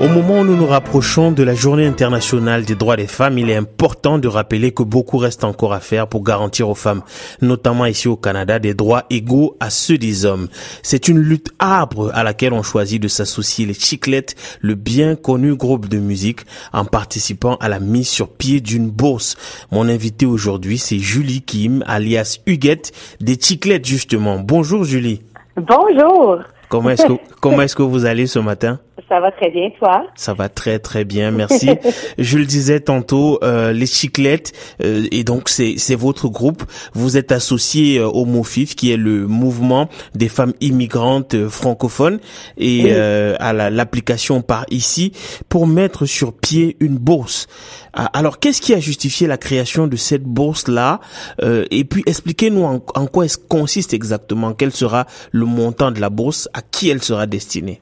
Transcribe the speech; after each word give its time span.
Au 0.00 0.06
moment 0.06 0.40
où 0.40 0.44
nous 0.44 0.54
nous 0.54 0.66
rapprochons 0.66 1.32
de 1.32 1.42
la 1.42 1.54
journée 1.54 1.84
internationale 1.84 2.64
des 2.64 2.76
droits 2.76 2.94
des 2.94 3.08
femmes, 3.08 3.36
il 3.36 3.50
est 3.50 3.56
important 3.56 4.18
de 4.18 4.28
rappeler 4.28 4.70
que 4.70 4.84
beaucoup 4.84 5.18
reste 5.18 5.42
encore 5.42 5.72
à 5.72 5.80
faire 5.80 6.06
pour 6.06 6.22
garantir 6.22 6.68
aux 6.68 6.76
femmes, 6.76 7.02
notamment 7.42 7.84
ici 7.84 8.06
au 8.06 8.16
Canada, 8.16 8.60
des 8.60 8.74
droits 8.74 9.06
égaux 9.10 9.56
à 9.58 9.70
ceux 9.70 9.98
des 9.98 10.24
hommes. 10.24 10.46
C'est 10.84 11.08
une 11.08 11.18
lutte 11.18 11.52
âpre 11.60 12.12
à 12.14 12.22
laquelle 12.22 12.52
ont 12.52 12.62
choisi 12.62 13.00
de 13.00 13.08
s'associer 13.08 13.66
les 13.66 13.74
Chiclettes, 13.74 14.36
le 14.60 14.76
bien 14.76 15.16
connu 15.16 15.56
groupe 15.56 15.88
de 15.88 15.98
musique, 15.98 16.42
en 16.72 16.84
participant 16.84 17.56
à 17.56 17.68
la 17.68 17.80
mise 17.80 18.08
sur 18.08 18.28
pied 18.28 18.60
d'une 18.60 18.90
bourse. 18.90 19.36
Mon 19.72 19.88
invité 19.88 20.26
aujourd'hui, 20.26 20.78
c'est 20.78 21.00
Julie 21.00 21.42
Kim, 21.42 21.82
alias 21.88 22.38
Huguette, 22.46 22.92
des 23.20 23.36
Chiclettes 23.36 23.86
justement. 23.86 24.38
Bonjour 24.38 24.84
Julie. 24.84 25.22
Bonjour. 25.56 26.38
Comment 26.68 26.90
est-ce 26.90 27.06
que, 27.06 27.14
comment 27.40 27.62
est-ce 27.62 27.74
que 27.74 27.82
vous 27.82 28.04
allez 28.04 28.28
ce 28.28 28.38
matin? 28.38 28.78
Ça 29.08 29.20
va 29.20 29.30
très 29.32 29.50
bien, 29.50 29.70
toi? 29.78 30.06
Ça 30.16 30.34
va 30.34 30.50
très 30.50 30.78
très 30.78 31.04
bien, 31.04 31.30
merci. 31.30 31.70
Je 32.18 32.36
le 32.36 32.44
disais 32.44 32.80
tantôt, 32.80 33.38
euh, 33.42 33.72
les 33.72 33.86
Chiclettes, 33.86 34.52
euh, 34.82 35.06
et 35.10 35.24
donc 35.24 35.48
c'est 35.48 35.74
c'est 35.78 35.94
votre 35.94 36.28
groupe. 36.28 36.62
Vous 36.92 37.16
êtes 37.16 37.32
associé 37.32 37.98
euh, 37.98 38.06
au 38.06 38.26
MOFIF, 38.26 38.76
qui 38.76 38.92
est 38.92 38.98
le 38.98 39.26
mouvement 39.26 39.88
des 40.14 40.28
femmes 40.28 40.52
immigrantes 40.60 41.34
euh, 41.34 41.48
francophones, 41.48 42.20
et 42.58 42.92
à 42.92 43.52
l'application 43.52 44.42
par 44.42 44.66
ici 44.70 45.12
pour 45.48 45.66
mettre 45.66 46.04
sur 46.04 46.32
pied 46.34 46.76
une 46.80 46.96
bourse. 46.98 47.46
Ah, 47.94 48.10
alors, 48.12 48.38
qu'est-ce 48.38 48.60
qui 48.60 48.74
a 48.74 48.80
justifié 48.80 49.26
la 49.26 49.38
création 49.38 49.86
de 49.86 49.96
cette 49.96 50.24
bourse-là? 50.24 51.00
Et 51.42 51.84
puis, 51.84 52.02
expliquez-nous 52.06 52.64
en, 52.64 52.82
en 52.94 53.06
quoi 53.06 53.24
elle 53.24 53.30
consiste 53.48 53.94
exactement? 53.94 54.52
Quel 54.52 54.72
sera 54.72 55.06
le 55.32 55.46
montant 55.46 55.90
de 55.90 56.00
la 56.00 56.10
bourse? 56.10 56.48
À 56.52 56.62
qui 56.62 56.90
elle 56.90 57.02
sera 57.02 57.26
destinée? 57.26 57.80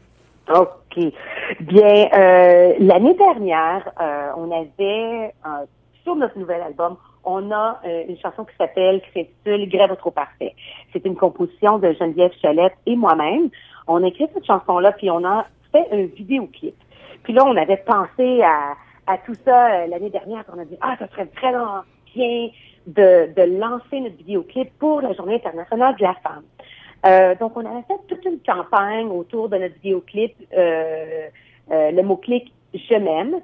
Bien, 1.60 2.08
euh, 2.14 2.74
l'année 2.78 3.14
dernière, 3.14 3.90
euh, 4.00 4.30
on 4.36 4.50
avait, 4.50 5.34
euh, 5.46 5.66
sur 6.02 6.16
notre 6.16 6.38
nouvel 6.38 6.62
album, 6.62 6.96
on 7.24 7.50
a 7.50 7.80
une 8.08 8.16
chanson 8.18 8.44
qui 8.44 8.54
s'appelle, 8.56 9.02
qui 9.02 9.20
s'intitule 9.20 9.68
Grève 9.68 9.96
trop 9.96 10.12
parfait. 10.12 10.54
C'est 10.92 11.04
une 11.04 11.16
composition 11.16 11.78
de 11.78 11.92
Geneviève 11.92 12.30
Cholette 12.40 12.76
et 12.86 12.94
moi-même. 12.94 13.50
On 13.88 14.04
a 14.04 14.06
écrit 14.06 14.28
cette 14.32 14.46
chanson-là, 14.46 14.92
puis 14.92 15.10
on 15.10 15.24
a 15.24 15.44
fait 15.72 15.88
un 15.90 16.04
vidéoclip. 16.04 16.76
Puis 17.24 17.32
là, 17.32 17.44
on 17.44 17.56
avait 17.56 17.78
pensé 17.78 18.42
à, 18.42 18.74
à 19.08 19.18
tout 19.18 19.34
ça 19.44 19.88
l'année 19.88 20.10
dernière. 20.10 20.44
On 20.54 20.60
a 20.60 20.64
dit, 20.64 20.76
ah, 20.80 20.94
ça 21.00 21.08
serait 21.08 21.28
vraiment 21.40 21.80
bien 22.14 22.50
de, 22.86 23.34
de 23.34 23.58
lancer 23.58 24.00
notre 24.00 24.16
vidéoclip 24.18 24.70
pour 24.78 25.00
la 25.00 25.12
Journée 25.12 25.34
internationale 25.34 25.96
de 25.96 26.02
la 26.04 26.14
femme. 26.14 26.44
Euh, 27.04 27.34
donc, 27.36 27.56
on 27.56 27.60
avait 27.60 27.84
fait 27.86 27.98
toute 28.08 28.24
une 28.24 28.40
campagne 28.40 29.08
autour 29.08 29.48
de 29.48 29.58
notre 29.58 29.74
vidéoclip, 29.74 30.34
euh, 30.56 31.28
euh, 31.70 31.90
le 31.90 32.02
mot-clic 32.02 32.52
Je 32.74 32.94
m'aime, 32.94 33.36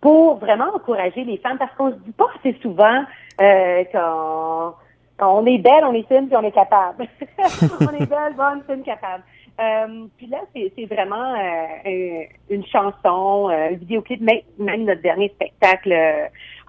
pour 0.00 0.36
vraiment 0.36 0.74
encourager 0.74 1.24
les 1.24 1.38
femmes, 1.38 1.58
parce 1.58 1.74
qu'on 1.74 1.90
se 1.90 1.96
dit 1.96 2.12
pas 2.12 2.28
assez 2.38 2.56
souvent 2.60 3.04
euh, 3.40 3.84
quand, 3.92 4.74
on 5.20 5.46
est 5.46 5.58
belle, 5.58 5.84
on 5.84 5.94
est 5.94 6.06
fine, 6.06 6.28
puis 6.28 6.36
on 6.36 6.42
est 6.42 6.52
capable. 6.52 7.06
on 7.80 7.94
est 7.94 8.06
belle, 8.06 8.34
bonne, 8.36 8.62
fine, 8.68 8.82
capable. 8.82 9.24
Euh, 9.60 10.06
puis 10.16 10.28
là, 10.28 10.38
c'est 10.54 10.84
vraiment 10.84 11.34
euh, 11.34 12.22
une 12.48 12.64
chanson, 12.66 13.48
un 13.48 13.70
vidéoclip, 13.70 14.20
même, 14.20 14.42
même 14.58 14.84
notre 14.84 15.02
dernier 15.02 15.30
spectacle 15.30 15.92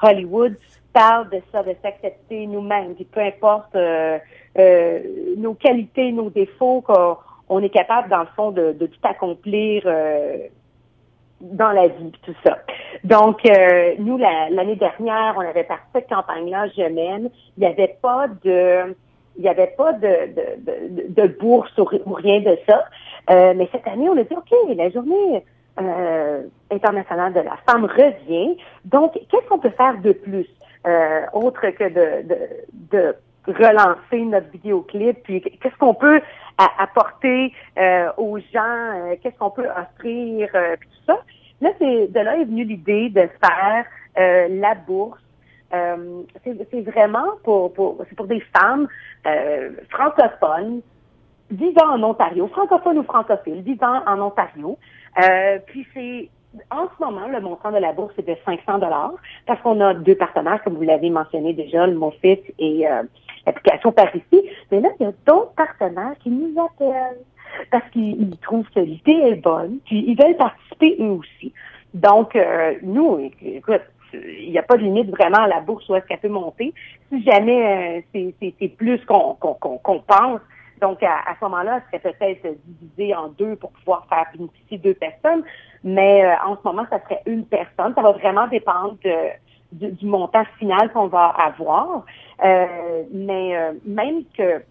Hollywood 0.02 0.58
parle 0.92 1.30
de 1.30 1.40
ça, 1.52 1.62
de 1.62 1.76
s'accepter 1.84 2.48
nous-mêmes, 2.48 2.96
puis 2.96 3.06
peu 3.06 3.20
importe 3.20 3.76
euh, 4.60 5.00
nos 5.38 5.54
qualités, 5.54 6.12
nos 6.12 6.30
défauts, 6.30 6.82
qu'on 6.82 7.60
est 7.62 7.70
capable, 7.70 8.10
dans 8.10 8.20
le 8.20 8.28
fond, 8.36 8.52
de, 8.52 8.74
tout 8.74 9.00
accomplir 9.04 9.84
euh, 9.86 10.38
dans 11.42 11.72
la 11.72 11.88
vie, 11.88 12.12
tout 12.24 12.36
ça. 12.46 12.58
Donc, 13.04 13.46
euh, 13.46 13.96
nous, 14.00 14.18
l'année 14.18 14.76
dernière, 14.76 15.36
on 15.38 15.42
avait 15.42 15.64
parti 15.64 15.86
cette 15.94 16.10
campagne-là, 16.10 16.68
Je 16.76 16.84
m'aime. 16.94 17.30
Il 17.58 17.62
n'y 17.62 17.68
avait 17.68 17.98
pas 18.02 18.28
de 18.44 18.96
il 19.38 19.44
n'y 19.44 19.48
avait 19.48 19.74
pas 19.78 19.94
de, 19.94 21.28
bourse 21.40 21.72
ou, 21.78 22.14
rien 22.14 22.42
de 22.42 22.58
ça. 22.68 22.84
mais 23.30 23.70
cette 23.72 23.88
année, 23.88 24.10
on 24.10 24.18
a 24.18 24.24
dit, 24.24 24.36
OK, 24.36 24.76
la 24.76 24.90
journée 24.90 25.46
internationale 26.70 27.32
de 27.32 27.40
la 27.40 27.56
femme 27.66 27.86
revient. 27.86 28.58
Donc, 28.84 29.14
qu'est-ce 29.14 29.48
qu'on 29.48 29.60
peut 29.60 29.70
faire 29.70 29.98
de 30.02 30.12
plus, 30.12 30.50
autre 31.32 31.70
que 31.70 31.88
de 31.88 33.16
relancer 33.48 34.22
notre 34.26 34.50
vidéoclip, 34.52 35.24
puis 35.24 35.42
qu'est-ce 35.42 35.76
qu'on 35.78 35.94
peut 35.94 36.22
apporter 36.78 37.54
euh, 37.78 38.12
aux 38.18 38.38
gens, 38.38 38.62
euh, 38.64 39.16
qu'est-ce 39.22 39.38
qu'on 39.38 39.52
peut 39.52 39.68
offrir, 39.70 40.50
euh, 40.54 40.76
puis 40.80 40.90
tout 40.90 41.14
ça. 41.14 41.20
Là, 41.62 41.70
c'est 41.80 42.08
de 42.08 42.20
là 42.20 42.38
est 42.38 42.46
venue 42.46 42.64
l'idée 42.64 43.10
de 43.10 43.22
faire 43.42 43.86
la 44.50 44.76
bourse. 44.76 45.20
c'est 45.72 46.82
vraiment 46.82 47.38
pour, 47.44 47.74
pour 47.74 47.98
c'est 48.10 48.16
pour 48.16 48.28
des 48.28 48.42
femmes 48.58 48.88
francophones 49.90 50.82
vivant 51.52 51.90
en 51.94 52.04
Ontario, 52.04 52.48
francophones 52.48 53.00
ou 53.00 53.04
francophiles, 53.04 53.62
vivant 53.62 54.02
en 54.06 54.20
Ontario. 54.22 54.78
puis 55.68 55.88
c'est 55.94 56.30
en 56.72 56.88
ce 56.88 57.04
moment, 57.04 57.28
le 57.28 57.40
montant 57.42 57.72
de 57.72 57.78
la 57.78 57.94
bourse 57.94 58.14
est 58.18 58.28
de 58.28 58.36
500 58.46 58.80
dollars 58.80 59.14
parce 59.46 59.62
qu'on 59.62 59.80
a 59.82 59.94
deux 59.94 60.16
partenaires, 60.16 60.62
comme 60.64 60.76
vous 60.76 60.84
l'avez 60.84 61.10
mentionné 61.10 61.54
déjà, 61.54 61.86
le 61.86 61.96
MOFIT 61.96 62.42
et 62.58 62.86
l'application 63.46 63.92
par 63.92 64.16
ici. 64.16 64.50
Mais 64.72 64.82
là, 64.82 64.90
il 65.00 65.04
y 65.04 65.06
a 65.06 65.14
d'autres 65.26 65.54
partenaires 65.56 66.16
qui 66.22 66.30
nous 66.30 66.60
appellent 66.60 67.20
parce 67.72 67.88
qu'ils 67.92 68.38
trouvent 68.42 68.70
que 68.74 68.80
l'idée 68.80 69.12
est 69.12 69.42
bonne, 69.42 69.80
puis 69.86 70.04
ils 70.08 70.16
veulent 70.16 70.38
participer 70.38 70.98
eux 71.00 71.12
aussi. 71.12 71.54
Donc, 71.94 72.36
euh, 72.36 72.76
nous, 72.84 73.32
écoute, 73.42 73.82
il 74.14 74.52
n'y 74.52 74.58
a 74.58 74.64
pas 74.64 74.78
de 74.78 74.84
limite 74.84 75.10
vraiment 75.10 75.40
à 75.40 75.48
la 75.48 75.60
bourse 75.60 75.88
où 75.90 75.96
est-ce 75.96 76.06
qu'elle 76.06 76.20
peut 76.20 76.30
monter. 76.30 76.74
Si 77.12 77.24
jamais 77.24 78.04
euh, 78.14 78.32
c'est 78.60 78.68
plus 78.70 79.04
qu'on 79.06 79.36
pense, 79.40 80.42
donc 80.80 81.04
à, 81.04 81.36
ce 81.40 81.46
moment-là, 81.46 81.82
elle 81.92 82.00
serait 82.02 82.14
peut-être 82.14 82.58
divisé 82.66 83.16
en 83.16 83.28
deux 83.30 83.56
pour 83.56 83.72
pouvoir 83.72 84.06
faire 84.08 84.26
bénéficier 84.34 84.78
deux 84.78 84.94
personnes. 84.94 85.44
Mais 85.84 86.26
euh, 86.26 86.34
en 86.46 86.56
ce 86.56 86.62
moment, 86.64 86.86
ça 86.90 87.00
serait 87.04 87.22
une 87.26 87.46
personne. 87.46 87.94
Ça 87.96 88.02
va 88.02 88.12
vraiment 88.12 88.48
dépendre 88.48 88.98
de, 89.04 89.32
du, 89.72 90.06
montant 90.06 90.44
final 90.58 90.92
qu'on 90.92 91.08
va 91.08 91.28
avoir. 91.28 92.06
Euh, 92.44 93.04
mais 93.12 93.58
euh, 93.58 93.74
même 93.86 94.24
que 94.38 94.62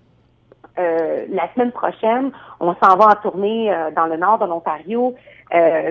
euh, 0.79 1.27
la 1.31 1.53
semaine 1.55 1.73
prochaine, 1.73 2.31
on 2.61 2.75
s'en 2.75 2.97
va 2.97 3.09
en 3.09 3.17
tournée 3.17 3.75
dans 3.97 4.07
le 4.07 4.17
nord 4.17 4.39
de 4.39 4.47
l'Ontario. 4.47 5.15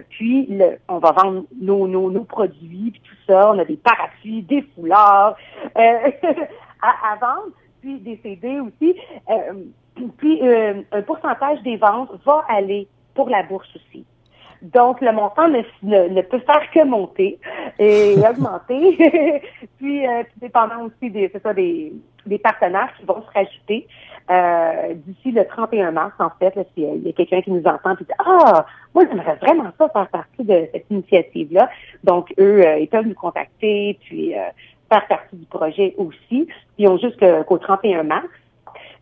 puis 0.09 0.45
le, 0.47 0.77
on 0.87 0.99
va 0.99 1.11
vendre 1.11 1.43
nos, 1.59 1.87
nos, 1.87 2.09
nos 2.09 2.23
produits, 2.23 2.91
puis 2.91 3.01
tout 3.01 3.31
ça. 3.31 3.51
On 3.51 3.59
a 3.59 3.65
des 3.65 3.77
parapluies, 3.77 4.43
des 4.43 4.61
foulards 4.75 5.35
à, 5.75 7.11
à, 7.11 7.15
vendre, 7.19 7.49
puis 7.81 7.99
des 7.99 8.19
CD 8.23 8.59
aussi. 8.59 8.95
Puis 10.17 10.41
un 10.43 11.01
pourcentage 11.01 11.61
des 11.63 11.77
ventes 11.77 12.11
va 12.25 12.45
aller 12.49 12.87
pour 13.13 13.29
la 13.29 13.43
bourse 13.43 13.69
aussi. 13.75 14.05
Donc, 14.61 15.01
le 15.01 15.11
montant 15.11 15.47
ne, 15.47 15.61
ne, 15.83 16.21
peut 16.21 16.39
faire 16.39 16.69
que 16.71 16.83
monter 16.83 17.39
et 17.77 18.15
augmenter. 18.29 19.41
puis, 19.77 20.07
euh, 20.07 20.23
dépendant 20.37 20.85
aussi 20.85 21.11
des, 21.11 21.31
ça, 21.43 21.53
des, 21.53 21.93
des 22.25 22.39
partenaires 22.39 22.91
qui 22.97 23.05
vont 23.05 23.21
se 23.21 23.31
rajouter 23.33 23.87
euh, 24.29 24.93
d'ici 24.93 25.31
le 25.31 25.45
31 25.45 25.91
mars, 25.91 26.13
en 26.19 26.29
fait, 26.37 26.53
s'il 26.73 27.05
y 27.05 27.09
a 27.09 27.13
quelqu'un 27.13 27.41
qui 27.41 27.51
nous 27.51 27.63
entend 27.63 27.93
et 27.93 28.03
dit 28.03 28.11
Ah, 28.19 28.65
moi 28.93 29.05
j'aimerais 29.09 29.35
vraiment 29.35 29.71
pas 29.77 29.87
faire 29.89 30.07
partie 30.09 30.43
de 30.43 30.67
cette 30.73 30.85
initiative-là. 30.89 31.69
Donc, 32.03 32.33
eux, 32.37 32.65
euh, 32.65 32.79
ils 32.79 32.89
peuvent 32.89 33.07
nous 33.07 33.13
contacter, 33.13 33.97
puis 34.03 34.35
euh, 34.35 34.41
faire 34.91 35.07
partie 35.07 35.37
du 35.37 35.45
projet 35.45 35.95
aussi. 35.97 36.47
Ils 36.77 36.89
ont 36.89 36.97
jusqu'au 36.97 37.57
31 37.57 38.03
mars. 38.03 38.27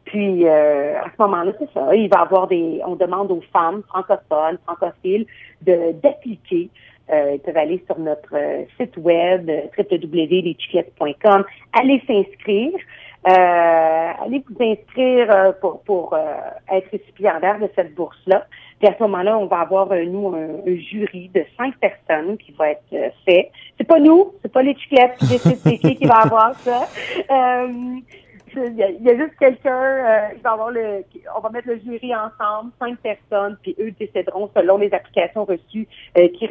Puis 0.05 0.47
euh, 0.47 0.99
à 0.99 1.05
ce 1.05 1.21
moment-là, 1.21 1.51
c'est 1.59 1.71
ça. 1.73 1.93
Il 1.95 2.09
va 2.09 2.21
avoir 2.21 2.47
des. 2.47 2.81
On 2.85 2.95
demande 2.95 3.31
aux 3.31 3.43
femmes 3.51 3.81
francophones, 3.87 4.57
francophiles, 4.65 5.25
de 5.61 5.93
d'appliquer. 6.01 6.69
Euh, 7.11 7.33
ils 7.35 7.39
peuvent 7.39 7.57
aller 7.57 7.83
sur 7.85 7.99
notre 7.99 8.35
euh, 8.35 8.63
site 8.79 8.97
web 8.97 9.49
www.leschiclettes.com, 9.77 11.45
aller 11.73 12.01
s'inscrire, 12.07 12.73
euh, 13.27 14.11
allez 14.23 14.43
vous 14.49 14.63
inscrire 14.63 15.53
pour, 15.61 15.81
pour 15.81 16.17
être 16.71 16.89
récipiendaire 16.91 17.59
de 17.59 17.69
cette 17.75 17.93
bourse-là. 17.93 18.47
Puis 18.79 18.87
à 18.87 18.95
ce 18.97 19.03
moment-là, 19.03 19.37
on 19.37 19.45
va 19.45 19.59
avoir 19.61 19.89
nous 19.89 20.35
un, 20.35 20.75
jury 20.75 21.29
de 21.33 21.43
cinq 21.57 21.75
personnes 21.77 22.37
qui 22.37 22.51
va 22.53 22.71
être 22.71 23.13
fait. 23.25 23.51
C'est 23.77 23.87
pas 23.87 23.99
nous, 23.99 24.33
c'est 24.41 24.51
pas 24.51 24.63
les 24.63 24.75
chiclettes 24.75 25.17
c'est 25.19 25.77
qui 25.77 26.05
va 26.05 26.21
avoir 26.23 26.55
ça 26.59 26.87
il 28.55 29.03
y, 29.03 29.09
a 29.09 29.17
juste 29.17 29.35
quelqu'un, 29.39 29.81
euh, 29.81 30.27
il 30.35 30.41
va 30.41 30.51
avoir 30.51 30.71
le, 30.71 31.03
on 31.35 31.39
va 31.39 31.49
mettre 31.49 31.67
le 31.67 31.79
jury 31.79 32.13
ensemble, 32.15 32.71
cinq 32.79 32.97
personnes, 32.99 33.57
puis 33.61 33.75
eux 33.79 33.91
décideront 33.91 34.49
selon 34.55 34.77
les 34.77 34.93
applications 34.93 35.45
reçues 35.45 35.87
euh, 36.17 36.27
qui, 36.29 36.47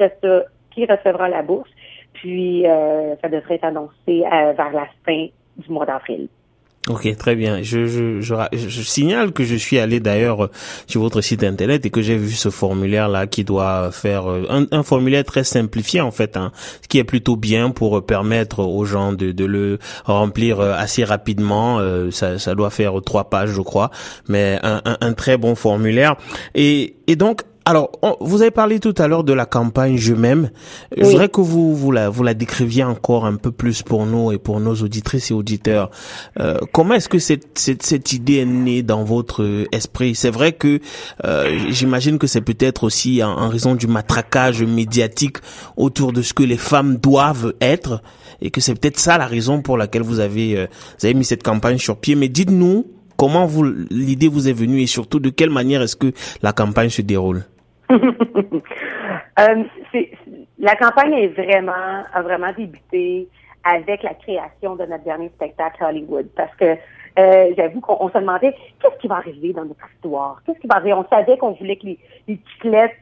qui 0.71 0.87
recevra 0.87 1.29
la 1.29 1.43
bourse. 1.43 1.71
Puis 2.12 2.67
euh, 2.67 3.17
ça 3.23 3.29
devrait 3.29 3.56
être 3.56 3.65
annoncé 3.65 4.23
vers 4.31 4.73
la 4.73 4.87
fin 5.05 5.27
du 5.56 5.71
mois 5.71 5.87
d'avril. 5.87 6.29
Ok, 6.90 7.16
très 7.16 7.34
bien. 7.34 7.62
Je, 7.62 7.86
je, 7.86 8.20
je, 8.20 8.34
je, 8.52 8.82
signale 8.82 9.32
que 9.32 9.42
je 9.42 9.54
suis 9.54 9.78
allé 9.78 10.00
d'ailleurs 10.00 10.50
sur 10.86 11.00
votre 11.00 11.22
site 11.22 11.42
internet 11.42 11.86
et 11.86 11.90
que 11.90 12.02
j'ai 12.02 12.19
vu 12.19 12.32
ce 12.32 12.50
formulaire 12.50 13.08
là 13.08 13.26
qui 13.26 13.42
doit 13.42 13.90
faire 13.90 14.31
euh, 14.31 14.44
un, 14.50 14.66
un 14.70 14.82
formulaire 14.82 15.25
très 15.25 15.44
simplifié 15.44 16.02
en 16.02 16.10
fait, 16.10 16.36
hein, 16.36 16.52
qui 16.90 16.98
est 16.98 17.04
plutôt 17.04 17.36
bien 17.36 17.70
pour 17.70 18.04
permettre 18.04 18.58
aux 18.58 18.84
gens 18.84 19.14
de, 19.14 19.32
de 19.32 19.44
le 19.46 19.78
remplir 20.04 20.60
euh, 20.60 20.75
assez 20.76 21.04
rapidement. 21.04 21.78
Euh, 21.78 22.10
ça, 22.10 22.38
ça 22.38 22.54
doit 22.54 22.69
faire 22.69 23.00
trois 23.02 23.31
pages, 23.31 23.52
je 23.52 23.62
crois, 23.62 23.90
mais 24.28 24.58
un, 24.62 24.82
un, 24.84 24.98
un 25.00 25.12
très 25.14 25.38
bon 25.38 25.54
formulaire. 25.54 26.16
Et, 26.54 26.96
et 27.06 27.16
donc 27.16 27.44
alors, 27.66 27.93
vous 28.20 28.43
avez 28.43 28.50
parlé 28.50 28.78
tout 28.78 28.94
à 28.99 29.08
l'heure 29.08 29.25
de 29.25 29.32
la 29.32 29.46
campagne 29.46 29.96
Je 29.96 30.12
m'aime. 30.12 30.50
Je 30.94 31.02
voudrais 31.02 31.31
que 31.31 31.40
vous 31.40 31.75
vous 31.75 31.93
la, 31.93 32.11
vous 32.11 32.22
la 32.22 32.34
décriviez 32.34 32.84
encore 32.84 33.25
un 33.25 33.37
peu 33.37 33.52
plus 33.52 33.82
pour 33.82 34.05
nous 34.05 34.32
et 34.32 34.38
pour 34.38 34.61
nos 34.61 34.75
auditrices 34.75 35.31
et 35.31 35.34
auditeurs. 35.34 35.90
Euh, 36.38 36.58
comment 36.72 36.93
est-ce 36.94 37.08
que 37.08 37.19
cette, 37.19 37.58
cette, 37.58 37.82
cette, 37.82 38.12
idée 38.12 38.37
est 38.37 38.44
née 38.44 38.82
dans 38.82 39.02
votre 39.02 39.66
esprit? 39.72 40.14
C'est 40.14 40.31
vrai 40.31 40.52
que 40.52 40.78
euh, 41.25 41.58
j'imagine 41.70 42.19
que 42.19 42.26
c'est 42.26 42.43
peut-être 42.43 42.84
aussi 42.84 43.22
en, 43.22 43.31
en, 43.31 43.49
raison 43.49 43.75
du 43.75 43.87
matraquage 43.87 44.62
médiatique 44.62 45.38
autour 45.78 46.12
de 46.12 46.20
ce 46.20 46.34
que 46.34 46.43
les 46.43 46.58
femmes 46.58 46.96
doivent 46.96 47.55
être 47.62 48.02
et 48.43 48.50
que 48.50 48.60
c'est 48.60 48.75
peut-être 48.75 49.00
ça 49.00 49.17
la 49.17 49.26
raison 49.26 49.62
pour 49.62 49.78
laquelle 49.78 50.02
vous 50.02 50.20
avez, 50.20 50.58
euh, 50.58 50.67
vous 51.00 51.06
avez 51.06 51.14
mis 51.14 51.25
cette 51.25 51.43
campagne 51.43 51.78
sur 51.78 51.96
pied. 51.96 52.14
Mais 52.14 52.28
dites-nous 52.28 52.87
comment 53.17 53.46
vous 53.46 53.64
l'idée 53.90 54.28
vous 54.28 54.49
est 54.49 54.52
venue 54.52 54.82
et 54.82 54.87
surtout 54.87 55.19
de 55.19 55.31
quelle 55.31 55.50
manière 55.50 55.81
est-ce 55.81 55.96
que 55.96 56.12
la 56.43 56.52
campagne 56.52 56.90
se 56.90 57.00
déroule? 57.00 57.44
euh, 59.41 59.64
la 60.58 60.76
campagne 60.76 61.14
est 61.14 61.29
vraiment, 61.29 62.02
a 62.12 62.23
vraiment 62.23 62.52
débuté 62.56 63.29
avec 63.64 64.02
la 64.02 64.14
création 64.14 64.76
de 64.76 64.85
notre 64.85 65.05
dernier 65.05 65.31
spectacle 65.31 65.82
Hollywood 65.82 66.29
parce 66.37 66.55
que 66.56 66.76
euh, 67.17 67.55
j'avoue 67.56 67.81
qu'on 67.81 68.08
se 68.08 68.19
demandait 68.19 68.55
qu'est-ce 68.81 68.99
qui 68.99 69.06
va 69.06 69.17
arriver 69.17 69.52
dans 69.52 69.64
notre 69.64 69.87
histoire, 69.94 70.43
qu'est-ce 70.44 70.58
qui 70.58 70.67
va 70.67 70.76
arriver? 70.76 70.94
On 70.94 71.06
savait 71.08 71.38
qu'on 71.38 71.52
voulait 71.52 71.76
que 71.76 71.87
les, 71.87 71.99
les 72.26 72.41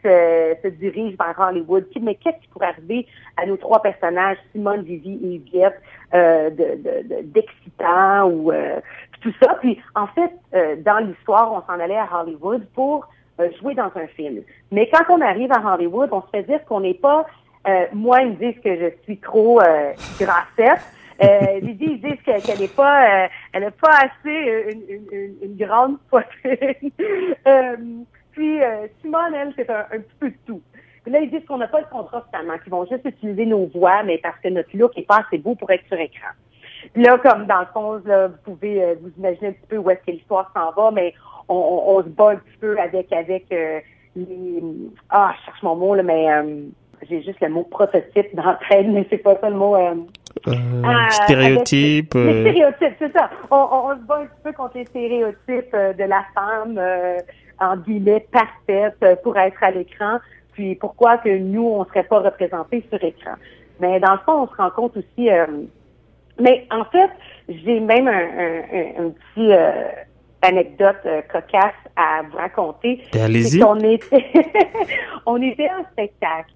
euh, 0.05 0.55
se 0.63 0.69
dirigent 0.69 1.17
vers 1.19 1.49
Hollywood, 1.49 1.87
mais 2.01 2.15
qu'est-ce 2.17 2.39
qui 2.43 2.49
pourrait 2.49 2.67
arriver 2.67 3.07
à 3.39 3.47
nos 3.47 3.57
trois 3.57 3.81
personnages, 3.81 4.37
Simone, 4.53 4.83
Vivi 4.83 5.19
et 5.25 5.39
Viette, 5.39 5.81
euh, 6.15 6.51
d'excitant 6.51 8.29
de, 8.29 8.35
ou 8.35 8.53
euh, 8.53 8.81
tout 9.23 9.33
ça. 9.43 9.57
Puis 9.61 9.81
en 9.95 10.07
fait, 10.09 10.31
euh, 10.55 10.77
dans 10.77 10.99
l'histoire, 10.99 11.51
on 11.51 11.63
s'en 11.63 11.81
allait 11.81 11.97
à 11.97 12.09
Hollywood 12.21 12.67
pour 12.75 13.07
jouer 13.61 13.75
dans 13.75 13.91
un 13.95 14.07
film. 14.17 14.43
Mais 14.71 14.89
quand 14.93 15.05
on 15.15 15.21
arrive 15.21 15.53
à 15.53 15.75
Hollywood, 15.75 16.11
on 16.13 16.23
se 16.23 16.29
fait 16.31 16.43
dire 16.43 16.65
qu'on 16.65 16.81
n'est 16.81 16.95
pas, 16.95 17.27
euh, 17.67 17.87
moi, 17.93 18.23
ils 18.23 18.31
me 18.31 18.35
disent 18.35 18.61
que 18.63 18.75
je 18.77 18.91
suis 19.05 19.19
trop 19.19 19.61
euh, 19.61 19.93
grassette. 20.19 20.81
Euh, 21.23 21.61
Lydie, 21.63 21.85
ils 21.85 22.01
disent 22.01 22.23
qu'elle 22.25 22.59
n'est 22.59 22.69
pas, 22.69 23.25
euh, 23.25 23.29
elle 23.53 23.63
n'a 23.63 23.71
pas 23.71 23.97
assez 23.99 24.73
une, 24.73 24.83
une, 25.13 25.37
une 25.43 25.57
grande 25.57 25.99
poitrine. 26.09 26.91
euh, 27.47 27.77
puis 28.33 28.61
Simone, 29.01 29.35
elle, 29.35 29.53
c'est 29.57 29.69
un, 29.71 29.87
un, 29.93 29.99
petit 29.99 30.17
peu 30.19 30.31
de 30.31 30.37
tout. 30.47 30.63
Puis 31.03 31.13
là, 31.13 31.21
ils 31.21 31.31
disent 31.31 31.45
qu'on 31.47 31.59
n'a 31.59 31.69
pas 31.69 31.81
le 31.81 31.87
contrat 31.87 32.27
finalement, 32.31 32.59
qu'ils 32.59 32.73
vont 32.73 32.87
juste 32.87 33.05
utiliser 33.05 33.45
nos 33.45 33.67
voix, 33.67 34.03
mais 34.05 34.19
parce 34.19 34.39
que 34.39 34.49
notre 34.49 34.75
look 34.75 34.97
est 34.97 35.07
pas 35.07 35.25
assez 35.27 35.39
beau 35.39 35.55
pour 35.55 35.71
être 35.71 35.87
sur 35.87 35.99
écran. 35.99 36.29
Là, 36.97 37.19
comme 37.19 37.47
dans 37.47 37.61
le 37.61 37.67
fond, 37.73 38.01
là, 38.05 38.29
vous 38.29 38.37
pouvez 38.45 38.95
vous 39.01 39.11
imaginer 39.19 39.49
un 39.49 39.53
petit 39.53 39.67
peu 39.69 39.77
où 39.77 39.91
est-ce 39.91 40.05
que 40.05 40.13
l'histoire 40.13 40.51
s'en 40.55 40.71
va, 40.73 40.91
mais 40.91 41.13
on, 41.49 41.83
on, 41.87 42.03
se 42.03 42.09
bat 42.09 42.31
un 42.31 42.37
petit 42.37 42.57
peu 42.61 42.79
avec 42.79 43.13
avec 43.13 43.47
euh, 43.53 43.81
les 44.17 44.63
ah 45.11 45.35
je 45.39 45.45
cherche 45.47 45.63
mon 45.63 45.77
mot 45.77 45.95
là 45.95 46.03
mais 46.03 46.31
euh, 46.31 46.63
j'ai 47.09 47.23
juste 47.23 47.41
le 47.41 47.49
mot 47.49 47.65
prototype 47.65 48.35
d'entraide 48.35 48.89
mais 48.89 49.07
c'est 49.11 49.19
pas 49.19 49.37
ça 49.41 49.51
le 49.51 49.57
mot 49.57 49.77
euh, 49.77 49.95
euh, 50.49 50.53
ah, 50.85 51.11
stéréotype 51.11 52.15
les 52.15 52.41
stéréotypes 52.43 52.97
c'est 52.99 53.13
ça. 53.13 53.31
On, 53.51 53.57
on, 53.57 53.91
on, 53.91 53.97
se 53.97 54.03
bat 54.03 54.19
un 54.19 54.27
petit 54.27 54.43
peu 54.45 54.53
contre 54.53 54.79
les 54.79 54.85
stéréotypes 54.87 55.73
de 55.73 56.05
la 56.05 56.25
femme 56.35 56.81
en 57.61 57.77
guillemets 57.77 58.27
parfaite 58.33 59.23
pour 59.23 59.37
être 59.37 59.63
à 59.63 59.71
l'écran. 59.71 60.19
Puis 60.53 60.75
pourquoi 60.75 61.19
que 61.19 61.37
nous 61.37 61.67
on 61.67 61.85
serait 61.87 62.05
pas 62.05 62.21
représentés 62.21 62.85
sur 62.91 63.03
écran? 63.03 63.35
Mais 63.81 64.01
dans 64.01 64.13
le 64.13 64.19
fond 64.19 64.43
on 64.43 64.49
se 64.49 64.57
rend 64.57 64.71
compte 64.71 64.97
aussi 64.97 65.29
mais 66.41 66.67
en 66.71 66.85
fait 66.87 67.11
j'ai 67.49 67.81
même 67.81 68.09
un, 68.09 68.13
un, 68.13 69.07
un 69.07 69.11
petit 69.11 69.53
anecdote 70.43 70.97
euh, 71.07 71.23
cocasse 71.33 71.75
à 71.97 72.23
vous 72.23 72.37
raconter. 72.37 73.03
Allez-y. 73.15 73.63
On 73.63 73.79
était, 73.79 74.27
on 75.27 75.41
était 75.41 75.71
en 75.71 75.85
spectacle 75.93 76.53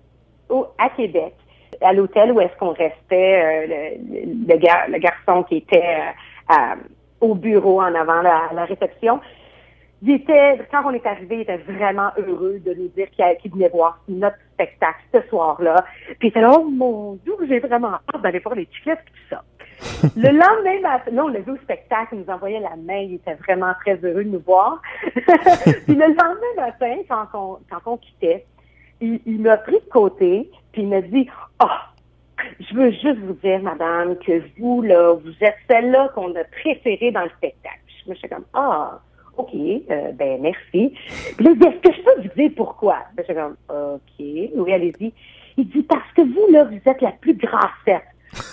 au, 0.48 0.66
à 0.78 0.90
Québec, 0.90 1.34
à 1.80 1.92
l'hôtel 1.92 2.32
où 2.32 2.40
est-ce 2.40 2.56
qu'on 2.58 2.72
restait, 2.72 2.92
euh, 3.12 3.96
le, 3.98 4.46
le, 4.46 4.92
le, 4.92 4.98
garçon 4.98 5.44
qui 5.44 5.58
était 5.58 5.98
euh, 6.50 6.74
au 7.20 7.34
bureau 7.34 7.80
en 7.80 7.94
avant 7.94 8.22
la, 8.22 8.50
la 8.52 8.64
réception. 8.64 9.20
Il 10.02 10.10
était, 10.10 10.58
quand 10.70 10.82
on 10.84 10.92
est 10.92 11.06
arrivé, 11.06 11.36
il 11.36 11.40
était 11.42 11.56
vraiment 11.56 12.10
heureux 12.18 12.60
de 12.64 12.74
nous 12.74 12.88
dire 12.88 13.08
qu'il 13.10 13.50
venait 13.50 13.70
voir 13.70 13.98
notre 14.08 14.36
spectacle 14.52 15.00
ce 15.12 15.22
soir-là. 15.28 15.84
Puis 16.18 16.28
il 16.28 16.28
était 16.28 16.42
là, 16.42 16.52
oh 16.58 16.68
mon 16.70 17.14
Dieu, 17.24 17.34
j'ai 17.48 17.60
vraiment 17.60 17.94
hâte 17.94 18.22
d'aller 18.22 18.40
voir 18.40 18.54
les 18.54 18.68
chiclettes 18.70 19.00
et 19.06 19.10
tout 19.10 19.28
ça 19.30 19.42
le 20.16 20.30
lendemain 20.30 20.80
matin, 20.80 21.10
non, 21.12 21.28
le 21.28 21.40
au 21.40 21.56
spectacle, 21.56 22.14
il 22.14 22.20
nous 22.20 22.30
envoyait 22.30 22.60
la 22.60 22.76
main, 22.76 22.98
il 22.98 23.14
était 23.14 23.34
vraiment 23.34 23.72
très 23.80 23.96
heureux 24.02 24.24
de 24.24 24.30
nous 24.30 24.42
voir. 24.44 24.80
puis 25.04 25.94
le 25.94 26.06
lendemain 26.06 26.54
matin, 26.56 26.96
quand 27.08 27.26
on, 27.34 27.58
quand 27.70 27.92
on 27.92 27.96
quittait, 27.96 28.44
il, 29.00 29.40
m'a 29.40 29.56
pris 29.58 29.74
de 29.74 29.90
côté, 29.90 30.50
puis 30.72 30.82
il 30.82 30.88
m'a 30.88 31.02
dit, 31.02 31.28
oh, 31.62 31.66
je 32.60 32.74
veux 32.74 32.90
juste 32.90 33.18
vous 33.18 33.34
dire, 33.34 33.60
madame, 33.62 34.16
que 34.18 34.42
vous, 34.58 34.82
là, 34.82 35.12
vous 35.12 35.34
êtes 35.40 35.56
celle-là 35.68 36.10
qu'on 36.14 36.34
a 36.34 36.44
préférée 36.44 37.10
dans 37.10 37.24
le 37.24 37.30
spectacle. 37.36 37.80
Je 38.04 38.10
me 38.10 38.14
suis 38.14 38.28
comme, 38.28 38.44
ah, 38.54 39.00
OK, 39.36 39.54
euh, 39.54 40.12
ben 40.12 40.40
merci. 40.40 40.94
Puis 41.36 41.44
là, 41.44 41.50
est-ce 41.52 41.80
que 41.80 41.94
je 41.94 42.02
peux 42.02 42.22
vous 42.22 42.34
dire 42.36 42.50
pourquoi? 42.56 42.98
Ben, 43.14 43.24
je 43.28 43.32
suis 43.32 43.34
comme, 43.34 43.56
OK, 43.68 44.00
oui, 44.18 44.72
allez-y. 44.72 45.12
Il 45.58 45.68
dit, 45.68 45.82
parce 45.82 46.10
que 46.14 46.22
vous, 46.22 46.52
là, 46.52 46.64
vous 46.64 46.80
êtes 46.86 47.00
la 47.02 47.12
plus 47.12 47.34
grassette. 47.34 48.04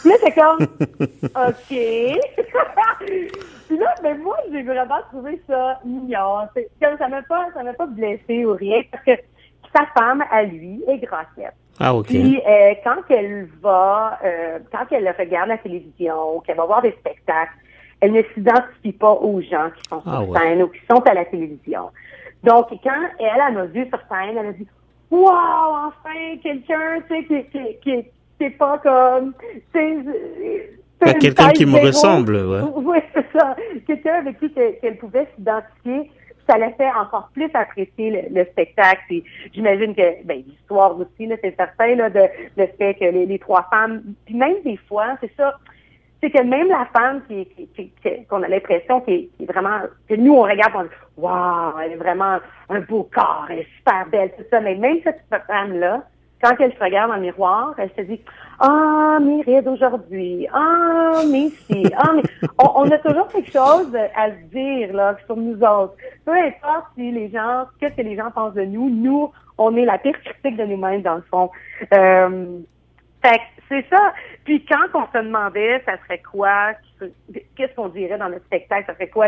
Là, 0.06 0.16
c'est 0.22 0.32
comme, 0.34 0.60
OK. 1.48 1.78
Puis 3.68 3.78
là, 3.78 3.96
mais 4.04 4.16
moi, 4.16 4.38
j'ai 4.52 4.64
vraiment 4.64 5.02
trouvé 5.12 5.42
ça 5.48 5.80
mignon. 5.86 6.48
Comme 6.82 6.98
ça 6.98 7.08
m'a 7.08 7.22
pas, 7.24 7.48
ça 7.54 7.64
m'a 7.64 7.74
pas 7.74 7.88
blessé 7.88 8.46
ou 8.46 8.54
rien, 8.54 8.82
parce 8.92 9.04
que 9.04 9.12
sa 9.76 9.86
femme, 9.98 10.24
à 10.32 10.44
lui, 10.44 10.84
est 10.88 10.98
grassette. 11.00 11.56
Ah, 11.80 11.96
OK. 11.96 12.08
Puis, 12.08 12.42
euh, 12.48 12.74
quand 12.84 13.02
elle 13.10 13.48
va, 13.62 14.20
euh, 14.24 14.60
quand 14.72 14.86
elle 14.92 15.14
regarde 15.18 15.50
la 15.50 15.58
télévision, 15.58 16.40
qu'elle 16.42 16.58
va 16.58 16.66
voir 16.66 16.82
des 16.82 16.92
spectacles, 16.92 17.54
elle 18.00 18.12
ne 18.12 18.22
s'identifie 18.34 18.92
pas 18.92 19.14
aux 19.14 19.42
gens 19.42 19.70
qui 19.76 19.90
sont 19.90 20.02
sur 20.02 20.12
ah, 20.12 20.40
scène 20.40 20.62
ou 20.62 20.68
qui 20.68 20.80
sont 20.90 21.00
à 21.00 21.14
la 21.14 21.26
télévision. 21.26 21.90
Donc, 22.44 22.68
quand 22.84 23.02
elle, 23.20 23.42
elle 23.48 23.54
m'a 23.54 23.66
vu 23.66 23.88
sur 23.88 24.00
scène, 24.10 24.38
elle 24.38 24.48
a 24.48 24.52
dit, 24.52 24.68
Wow, 25.10 25.30
enfin, 25.30 26.38
quelqu'un, 26.42 27.02
tu 27.08 27.16
sais, 27.16 27.24
qui, 27.26 27.44
qui, 27.52 27.78
qui, 27.82 28.06
c'est 28.44 28.58
pas 28.58 28.78
comme 28.80 29.34
c'est 29.74 31.20
quelqu'un 31.20 31.52
qui 31.52 31.66
me 31.66 31.80
ressemble, 31.80 32.36
ouais. 32.36 32.62
Oui, 32.76 32.98
c'est 33.14 33.26
ça. 33.38 33.56
Quelqu'un 33.88 34.16
avec 34.16 34.40
qui 34.40 34.52
qu'elle 34.52 34.98
pouvait 34.98 35.28
s'identifier. 35.36 36.12
Ça 36.50 36.58
l'a 36.58 36.72
fait 36.72 36.90
encore 36.90 37.30
plus 37.34 37.50
apprécier 37.54 38.28
le, 38.30 38.44
spectacle. 38.44 39.00
j'imagine 39.54 39.96
que 39.96 40.26
ben, 40.26 40.44
l'histoire 40.46 41.00
aussi, 41.00 41.26
là, 41.26 41.38
c'est 41.42 41.56
certain 41.56 41.96
là, 41.96 42.10
de 42.10 42.24
le 42.58 42.68
fait 42.78 42.96
que 42.96 43.06
les, 43.06 43.40
trois 43.40 43.66
femmes, 43.72 44.04
puis 44.26 44.36
même 44.36 44.56
des 44.66 44.76
fois, 44.76 45.16
c'est 45.22 45.32
ça, 45.38 45.58
c'est 46.22 46.30
que 46.32 46.44
même 46.44 46.68
la 46.68 46.86
femme 46.94 47.22
qui, 47.30 47.48
qui, 47.74 47.92
qu'on 48.30 48.44
a 48.44 48.50
l'impression 48.50 49.00
qui 49.02 49.30
est, 49.40 49.46
vraiment 49.46 49.84
que 50.10 50.16
nous 50.16 50.34
on 50.34 50.44
regarde 50.44 50.74
on 50.76 50.84
dit 50.84 50.90
waouh 51.18 51.80
elle 51.84 51.92
est 51.92 51.98
vraiment 51.98 52.40
un 52.70 52.80
beau 52.80 53.10
corps 53.14 53.48
elle 53.50 53.60
est 53.60 53.68
super 53.78 54.08
belle 54.08 54.32
tout 54.38 54.46
ça 54.50 54.62
mais 54.62 54.76
même 54.76 55.00
cette 55.04 55.22
femme 55.48 55.78
là 55.78 56.02
quand 56.44 56.56
elle 56.60 56.74
se 56.74 56.84
regarde 56.84 57.10
dans 57.10 57.16
le 57.16 57.22
miroir, 57.22 57.74
elle 57.78 57.90
se 57.98 58.02
dit 58.02 58.20
Ah, 58.60 59.18
mes 59.22 59.42
rides. 59.42 59.70
Ah, 60.54 61.22
mes 61.26 61.50
si. 61.50 61.86
Ah, 61.98 62.12
mais 62.14 62.24
on, 62.60 62.92
a 62.92 62.98
toujours 62.98 63.28
quelque 63.30 63.52
chose 63.52 63.96
à 64.16 64.30
se 64.30 64.44
dire 64.52 64.94
là 64.94 65.16
sur 65.26 65.38
nous 65.38 65.58
autres. 65.64 65.96
Peu 66.26 66.34
importe 66.34 66.88
si 66.96 67.12
les 67.12 67.30
gens, 67.30 67.66
qu'est-ce 67.80 67.96
que 67.96 68.02
les 68.02 68.18
gens 68.18 68.30
pensent 68.32 68.56
de 68.56 68.66
nous, 68.66 68.90
nous, 68.90 69.32
on 69.58 69.76
est 69.78 69.86
la 69.86 69.98
pire 69.98 70.20
critique 70.22 70.58
de 70.58 70.66
nous-mêmes 70.66 71.02
dans 71.02 71.16
le 71.16 71.24
fond. 71.32 71.50
Euh, 71.94 72.60
fait 73.24 73.42
c'est 73.70 73.86
ça. 73.90 74.14
Puis 74.44 74.64
quand 74.66 74.88
on 74.94 75.08
se 75.08 75.24
demandait, 75.24 75.82
ça 75.86 75.94
serait 76.04 76.22
quoi, 76.22 76.74
qu'est-ce 77.56 77.74
qu'on 77.76 77.90
dirait 77.90 78.18
dans 78.18 78.30
notre 78.30 78.46
spectacle, 78.46 78.86
ça 78.88 78.94
serait 78.94 79.10
quoi 79.10 79.28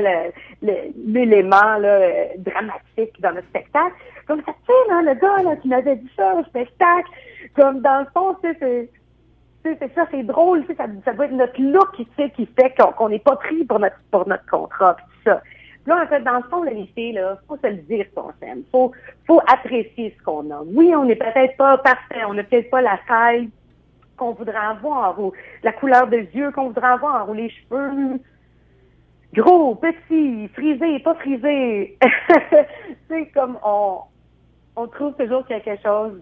l'élément 0.61 1.77
le, 1.79 2.37
dramatique 2.37 3.19
dans 3.21 3.33
notre 3.33 3.47
spectacle, 3.47 3.95
comme 4.27 4.41
ça, 4.45 4.51
tu 4.51 4.73
sais, 4.73 4.93
là, 4.93 5.13
le 5.13 5.19
gars 5.19 5.43
là, 5.43 5.55
qui 5.57 5.67
m'avait 5.67 5.95
dit 5.95 6.11
ça 6.15 6.35
au 6.35 6.43
spectacle, 6.43 7.09
comme 7.55 7.81
dans 7.81 7.99
le 7.99 8.07
fond, 8.13 8.35
tu 8.43 8.53
sais, 8.59 8.89
c'est 9.63 9.95
ça, 9.95 10.05
c'est 10.11 10.23
drôle, 10.23 10.63
ça, 10.77 10.85
ça 11.03 11.13
doit 11.13 11.25
être 11.25 11.31
notre 11.31 11.59
look 11.59 11.95
qui, 11.95 12.07
fait 12.15 12.75
qu'on 12.77 13.09
n'est 13.09 13.19
pas 13.19 13.35
pris 13.37 13.63
pour 13.65 13.79
notre 13.79 13.97
pour 14.11 14.27
notre 14.27 14.45
contrat, 14.45 14.95
puis 14.95 15.05
ça. 15.25 15.41
Là, 15.87 16.03
en 16.03 16.07
fait, 16.07 16.21
dans 16.21 16.37
le 16.37 16.43
fond, 16.49 16.63
les 16.63 16.87
filles, 16.95 17.13
là, 17.13 17.37
faut 17.47 17.57
se 17.57 17.67
le 17.67 17.75
dire 17.75 18.07
qu'on 18.15 18.31
s'aime. 18.39 18.63
Faut, 18.71 18.91
faut 19.27 19.39
apprécier 19.45 20.15
ce 20.17 20.23
qu'on 20.23 20.49
a. 20.49 20.63
Oui, 20.65 20.91
on 20.95 21.05
n'est 21.05 21.15
peut-être 21.15 21.55
pas 21.57 21.77
parfait, 21.77 22.25
on 22.27 22.33
n'a 22.33 22.43
peut-être 22.43 22.71
pas 22.71 22.81
la 22.81 22.99
taille 23.07 23.51
qu'on 24.17 24.31
voudrait 24.33 24.55
avoir, 24.55 25.19
ou 25.19 25.33
la 25.63 25.71
couleur 25.73 26.07
des 26.07 26.29
yeux 26.33 26.51
qu'on 26.51 26.67
voudrait 26.67 26.87
avoir, 26.87 27.29
ou 27.29 27.33
les 27.33 27.49
cheveux 27.49 28.19
gros, 29.33 29.75
petit, 29.75 30.47
frisé, 30.49 30.99
pas 30.99 31.15
frisé. 31.15 31.97
c'est 33.09 33.25
comme 33.33 33.57
on, 33.63 33.99
on 34.75 34.87
trouve 34.87 35.13
toujours 35.15 35.45
quelque 35.45 35.81
chose 35.83 36.21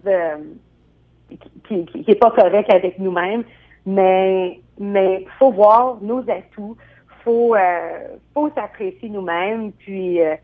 qui, 1.28 1.38
qui, 1.68 2.04
qui, 2.04 2.10
est 2.10 2.20
pas 2.20 2.30
correct 2.32 2.70
avec 2.70 2.98
nous-mêmes, 2.98 3.44
mais 3.86 4.60
mais 4.78 5.24
faut 5.38 5.52
voir 5.52 5.98
nos 6.02 6.20
atouts, 6.28 6.76
faut 7.22 7.54
euh, 7.54 8.16
faut 8.34 8.50
s'apprécier 8.54 9.08
nous-mêmes, 9.08 9.72
puis 9.72 10.20
euh, 10.20 10.34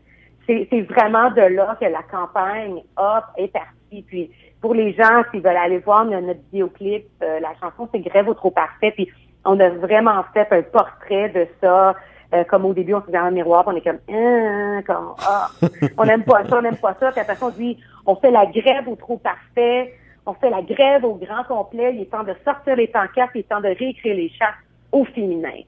c'est, 0.47 0.67
c'est 0.69 0.81
vraiment 0.81 1.29
de 1.31 1.41
là 1.41 1.77
que 1.79 1.85
la 1.85 2.03
campagne 2.03 2.81
hop 2.97 3.23
est 3.37 3.49
partie. 3.49 3.80
Puis 4.07 4.31
pour 4.61 4.73
les 4.73 4.93
gens 4.93 5.23
qui 5.31 5.39
veulent 5.39 5.57
aller 5.57 5.79
voir 5.79 6.05
notre 6.05 6.39
vidéoclip, 6.51 7.05
euh, 7.21 7.39
la 7.39 7.53
chanson 7.59 7.89
c'est 7.91 7.99
Grève 7.99 8.29
au 8.29 8.33
trop 8.33 8.51
parfait, 8.51 8.91
puis 8.91 9.09
on 9.43 9.59
a 9.59 9.69
vraiment 9.69 10.23
fait 10.33 10.47
un 10.51 10.61
portrait 10.61 11.29
de 11.29 11.47
ça. 11.59 11.95
Euh, 12.33 12.45
comme 12.45 12.63
au 12.63 12.73
début, 12.73 12.93
on 12.93 13.01
se 13.01 13.07
regarde 13.07 13.25
dans 13.25 13.29
le 13.31 13.35
miroir, 13.35 13.65
on 13.67 13.75
est 13.75 13.81
comme, 13.81 13.99
hein, 14.09 14.81
comme 14.87 15.15
ah, 15.27 15.49
on 15.97 16.05
n'aime 16.05 16.23
pas 16.23 16.45
ça, 16.47 16.59
on 16.59 16.61
n'aime 16.61 16.77
pas 16.77 16.95
ça. 16.97 17.11
Puis 17.11 17.19
après, 17.19 17.35
on 17.41 17.49
dit, 17.49 17.77
on 18.05 18.15
fait 18.15 18.31
la 18.31 18.45
grève 18.45 18.87
au 18.87 18.95
trop 18.95 19.17
parfait, 19.17 19.93
on 20.25 20.33
fait 20.35 20.49
la 20.49 20.61
grève 20.61 21.03
au 21.03 21.15
grand 21.15 21.43
complet. 21.43 21.93
Il 21.93 22.01
est 22.03 22.05
temps 22.05 22.23
de 22.23 22.33
sortir 22.45 22.77
les 22.77 22.87
pancartes, 22.87 23.31
il 23.35 23.39
est 23.39 23.49
temps 23.49 23.59
de 23.59 23.67
réécrire 23.67 24.15
les 24.15 24.29
chats 24.29 24.53
au 24.93 25.03
féminin. 25.03 25.59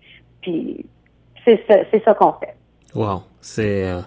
Puis 0.41 0.85
c'est 1.43 1.61
ça, 1.67 1.79
c'est 1.91 2.01
ça 2.05 2.13
qu'on 2.13 2.33
fait. 2.33 2.55
Wow, 2.95 3.23
c'est 3.41 3.89
euh, 3.89 4.01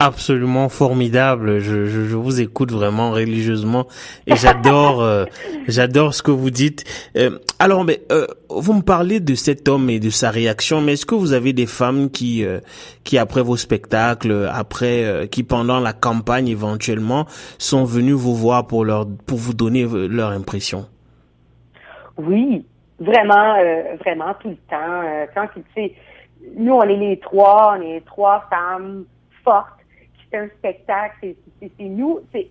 absolument 0.00 0.68
formidable. 0.68 1.58
Je, 1.58 1.86
je, 1.86 2.04
je, 2.04 2.16
vous 2.16 2.40
écoute 2.40 2.70
vraiment 2.70 3.10
religieusement 3.10 3.86
et 4.26 4.36
j'adore, 4.36 5.02
euh, 5.02 5.24
j'adore 5.68 6.14
ce 6.14 6.22
que 6.22 6.30
vous 6.30 6.50
dites. 6.50 6.84
Euh, 7.16 7.38
alors, 7.58 7.84
mais 7.84 8.00
euh, 8.12 8.26
vous 8.48 8.74
me 8.74 8.82
parlez 8.82 9.20
de 9.20 9.34
cet 9.34 9.68
homme 9.68 9.90
et 9.90 9.98
de 9.98 10.10
sa 10.10 10.30
réaction, 10.30 10.80
mais 10.80 10.92
est-ce 10.92 11.06
que 11.06 11.14
vous 11.14 11.32
avez 11.32 11.52
des 11.52 11.66
femmes 11.66 12.10
qui, 12.10 12.44
qui 13.04 13.18
après 13.18 13.42
vos 13.42 13.56
spectacles, 13.56 14.48
après, 14.52 15.28
qui 15.30 15.42
pendant 15.42 15.80
la 15.80 15.92
campagne 15.92 16.48
éventuellement, 16.48 17.26
sont 17.58 17.84
venues 17.84 18.12
vous 18.12 18.34
voir 18.34 18.66
pour 18.66 18.84
leur, 18.84 19.06
pour 19.26 19.38
vous 19.38 19.54
donner 19.54 19.86
leur 20.08 20.30
impression? 20.30 20.86
Oui, 22.16 22.64
vraiment, 23.00 23.56
vraiment 24.00 24.34
tout 24.40 24.48
le 24.50 24.56
temps. 24.70 25.26
quand 25.34 25.46
tu 25.54 25.62
sais, 25.74 25.94
nous 26.56 26.72
on 26.72 26.82
est 26.82 26.96
les 26.96 27.18
trois, 27.18 27.76
on 27.78 27.82
est 27.82 28.04
trois 28.06 28.46
femmes 28.50 29.04
fortes 29.44 29.77
c'est 30.30 30.38
un 30.38 30.48
spectacle, 30.48 31.34
c'est 31.60 31.70
nous, 31.80 32.20
c'est 32.32 32.48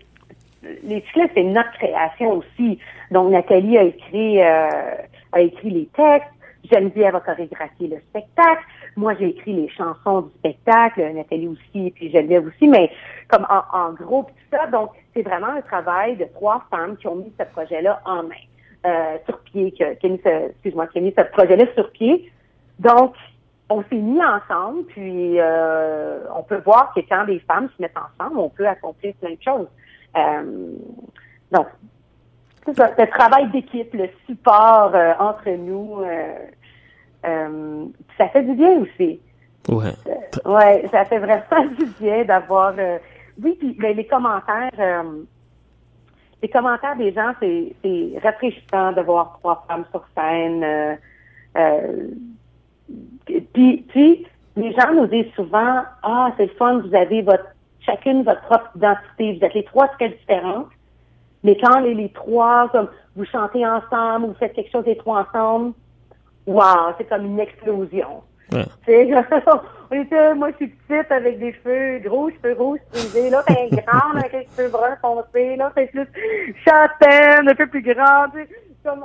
les 0.83 1.01
cyclistes, 1.01 1.31
c'est 1.35 1.43
notre 1.43 1.71
création 1.73 2.37
aussi. 2.37 2.79
Donc 3.11 3.31
Nathalie 3.31 3.77
a 3.77 3.83
écrit 3.83 4.41
euh, 4.41 4.95
a 5.31 5.41
écrit 5.41 5.69
les 5.69 5.85
textes, 5.87 6.29
Geneviève 6.71 7.15
a 7.15 7.19
chorégraphié 7.21 7.87
le 7.87 7.99
spectacle, 8.09 8.63
moi 8.95 9.13
j'ai 9.19 9.29
écrit 9.29 9.53
les 9.53 9.69
chansons 9.69 10.21
du 10.21 10.29
spectacle, 10.39 11.01
Nathalie 11.13 11.47
aussi, 11.47 11.91
puis 11.91 12.11
Geneviève 12.11 12.47
aussi, 12.47 12.67
mais 12.67 12.91
comme 13.27 13.45
en, 13.49 13.77
en 13.77 13.93
gros 13.93 14.23
tout 14.23 14.57
ça. 14.57 14.67
Donc 14.67 14.91
c'est 15.13 15.21
vraiment 15.21 15.47
un 15.47 15.61
travail 15.61 16.17
de 16.17 16.25
trois 16.25 16.65
femmes 16.69 16.97
qui 16.97 17.07
ont 17.07 17.15
mis 17.15 17.31
ce 17.39 17.45
projet-là 17.45 18.01
en 18.05 18.23
main, 18.23 18.35
euh, 18.85 19.17
sur 19.25 19.39
pied, 19.39 19.71
qui, 19.71 19.83
a 19.83 19.91
mis 20.03 20.19
ce, 20.23 20.49
excuse-moi, 20.49 20.87
qui 20.87 20.97
a 20.97 21.01
mis 21.01 21.13
ce 21.17 21.23
projet-là 21.23 21.65
sur 21.75 21.91
pied. 21.91 22.31
Donc 22.79 23.13
on 23.69 23.83
s'est 23.83 23.95
mis 23.95 24.21
ensemble, 24.23 24.85
puis 24.85 25.39
euh, 25.39 26.19
on 26.35 26.43
peut 26.43 26.61
voir 26.65 26.93
que 26.95 27.01
quand 27.01 27.23
les 27.23 27.39
femmes 27.39 27.69
se 27.75 27.81
mettent 27.81 27.97
ensemble, 27.97 28.39
on 28.39 28.49
peut 28.49 28.67
accomplir 28.67 29.13
plein 29.15 29.31
de 29.31 29.41
choses. 29.41 29.67
Euh, 30.15 30.71
donc, 31.51 31.67
c'est 32.65 32.75
ça, 32.75 32.91
le 32.97 33.07
travail 33.07 33.49
d'équipe, 33.51 33.93
le 33.93 34.09
support 34.25 34.91
euh, 34.95 35.13
entre 35.19 35.49
nous, 35.49 36.01
ça 38.17 38.29
fait 38.29 38.43
du 38.43 38.53
bien 38.53 38.79
aussi. 38.79 39.19
Ouais. 39.67 39.93
ouais, 40.45 40.87
ça 40.91 41.03
fait 41.05 41.19
vraiment 41.19 41.65
du 41.77 41.85
bien 41.99 42.23
d'avoir. 42.23 42.73
oui, 43.41 43.57
puis 43.59 43.77
les 43.79 44.07
commentaires, 44.07 44.71
les 46.41 46.49
commentaires 46.49 46.95
des 46.95 47.11
gens, 47.11 47.33
c'est 47.41 47.75
rafraîchissant 48.23 48.93
de 48.93 49.01
voir 49.01 49.37
trois 49.39 49.65
femmes 49.67 49.85
sur 49.91 50.05
scène. 50.15 50.97
Puis, 53.25 53.85
puis, 53.87 54.27
les 54.55 54.73
gens 54.73 54.93
nous 54.93 55.07
disent 55.07 55.31
souvent, 55.35 55.83
ah, 56.03 56.31
c'est 56.37 56.45
le 56.45 56.51
fun, 56.57 56.79
vous 56.79 56.95
avez 56.95 57.21
votre, 57.21 57.45
chacune 57.81 58.23
votre 58.23 58.41
propre 58.41 58.71
identité, 58.75 59.37
vous 59.37 59.45
êtes 59.45 59.53
les 59.53 59.63
trois 59.63 59.87
très 59.89 60.09
différentes. 60.09 60.69
Mais 61.43 61.57
quand 61.57 61.79
les, 61.79 61.93
les 61.93 62.09
trois, 62.09 62.69
comme, 62.69 62.89
vous 63.15 63.25
chantez 63.25 63.65
ensemble, 63.65 64.27
vous 64.27 64.33
faites 64.35 64.53
quelque 64.53 64.71
chose 64.71 64.85
les 64.85 64.97
trois 64.97 65.27
ensemble, 65.29 65.73
wow, 66.45 66.93
c'est 66.97 67.07
comme 67.07 67.25
une 67.25 67.39
explosion. 67.39 68.23
Ouais. 68.51 68.65
on 69.91 69.95
était, 69.95 70.33
moi, 70.33 70.51
je 70.51 70.55
suis 70.55 70.67
petite 70.67 71.11
avec 71.11 71.39
des 71.39 71.53
cheveux 71.53 71.99
gros, 71.99 72.29
cheveux 72.29 72.55
rouges 72.57 72.79
frisés. 72.91 73.29
Là, 73.29 73.43
t'es 73.45 73.69
grande 73.71 74.17
avec 74.17 74.33
les 74.33 74.47
cheveux 74.55 74.69
bruns 74.69 74.95
foncés. 75.01 75.55
Là, 75.57 75.71
t'es 75.75 75.87
plus 75.87 76.07
châtaine, 76.65 77.49
un 77.49 77.55
peu 77.55 77.67
plus 77.67 77.81
grande 77.81 78.31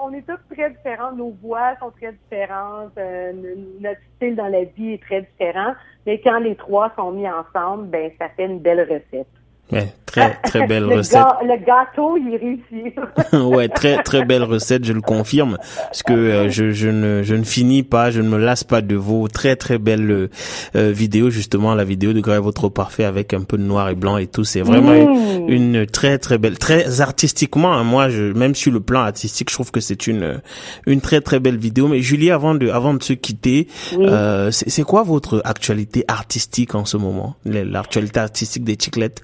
on 0.00 0.12
est 0.12 0.26
tous 0.26 0.54
très 0.54 0.70
différents, 0.70 1.12
nos 1.12 1.30
voix 1.42 1.76
sont 1.78 1.90
très 1.90 2.12
différentes, 2.12 2.96
euh, 2.98 3.32
notre 3.80 4.00
style 4.16 4.36
dans 4.36 4.48
la 4.48 4.64
vie 4.64 4.92
est 4.92 5.02
très 5.02 5.22
différent, 5.22 5.74
mais 6.06 6.20
quand 6.20 6.38
les 6.38 6.56
trois 6.56 6.92
sont 6.96 7.12
mis 7.12 7.28
ensemble, 7.28 7.88
ben 7.88 8.10
ça 8.18 8.28
fait 8.30 8.46
une 8.46 8.60
belle 8.60 8.80
recette. 8.80 9.28
Ouais, 9.72 9.94
très 10.04 10.38
très 10.44 10.66
belle 10.66 10.84
le 10.84 10.96
recette. 10.96 11.24
le 11.42 11.56
gâteau, 11.64 12.18
il 12.18 12.34
est 12.34 12.36
réussi. 12.36 12.94
ouais, 13.56 13.68
très 13.68 14.02
très 14.02 14.24
belle 14.24 14.42
recette, 14.42 14.84
je 14.84 14.92
le 14.92 15.00
confirme, 15.00 15.56
parce 15.76 16.02
que 16.02 16.12
euh, 16.12 16.50
je, 16.50 16.72
je 16.72 16.88
ne 16.88 17.22
je 17.22 17.34
ne 17.34 17.42
finis 17.42 17.82
pas, 17.82 18.10
je 18.10 18.20
ne 18.20 18.28
me 18.28 18.36
lasse 18.36 18.64
pas 18.64 18.82
de 18.82 18.94
vos 18.94 19.28
très 19.28 19.56
très 19.56 19.78
belles 19.78 20.28
euh, 20.76 20.92
vidéos, 20.92 21.30
justement 21.30 21.74
la 21.74 21.84
vidéo 21.84 22.12
de 22.12 22.20
Grève 22.20 22.42
trop 22.52 22.68
parfait 22.68 23.04
avec 23.04 23.32
un 23.32 23.42
peu 23.42 23.56
de 23.56 23.62
noir 23.62 23.88
et 23.88 23.94
blanc 23.94 24.18
et 24.18 24.26
tout, 24.26 24.44
c'est 24.44 24.60
vraiment 24.60 24.92
mmh. 24.92 25.48
une, 25.48 25.86
très 25.86 26.18
très 26.18 26.36
belle, 26.36 26.58
très 26.58 27.00
artistiquement. 27.00 27.72
Hein, 27.72 27.84
moi, 27.84 28.10
je 28.10 28.24
même 28.24 28.54
sur 28.54 28.72
le 28.72 28.80
plan 28.80 29.00
artistique, 29.00 29.48
je 29.48 29.54
trouve 29.54 29.70
que 29.70 29.80
c'est 29.80 30.06
une 30.06 30.42
une 30.86 31.00
très 31.00 31.22
très 31.22 31.40
belle 31.40 31.56
vidéo. 31.56 31.88
Mais 31.88 32.00
Julie, 32.00 32.30
avant 32.30 32.54
de 32.54 32.68
avant 32.68 32.92
de 32.92 33.02
se 33.02 33.14
quitter, 33.14 33.68
euh, 33.94 34.50
c'est 34.50 34.82
quoi 34.82 35.02
votre 35.02 35.40
actualité 35.46 36.04
artistique 36.08 36.74
en 36.74 36.84
ce 36.84 36.98
moment, 36.98 37.36
l'actualité 37.46 38.20
artistique 38.20 38.64
des 38.64 38.76
Chiclettes? 38.78 39.22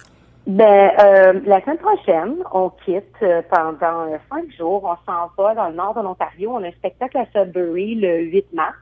Ben, 0.49 0.91
euh, 0.99 1.41
la 1.45 1.61
semaine 1.61 1.77
prochaine, 1.77 2.37
on 2.53 2.71
quitte 2.71 3.05
euh, 3.21 3.43
pendant 3.51 4.11
euh, 4.11 4.17
cinq 4.31 4.51
jours. 4.57 4.83
On 4.83 5.13
s'en 5.13 5.31
va 5.37 5.55
dans 5.55 5.69
le 5.69 5.75
nord 5.75 5.93
de 5.93 6.01
l'Ontario. 6.01 6.53
On 6.55 6.65
a 6.65 6.69
un 6.69 6.73
spectacle 6.73 7.19
à 7.19 7.27
Sudbury 7.35 7.97
le 7.97 8.21
8 8.21 8.55
mars. 8.55 8.79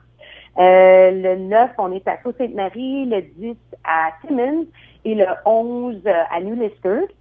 le 0.57 1.35
9, 1.35 1.71
on 1.79 1.91
est 1.91 2.07
à 2.07 2.23
Sault-Sainte-Marie. 2.23 3.07
Le 3.07 3.21
10, 3.21 3.57
à 3.83 4.11
Timmins. 4.21 4.63
Et 5.05 5.17
le 5.17 5.27
11, 5.45 6.03
à 6.07 6.41
New 6.41 6.55
Lister. 6.55 7.13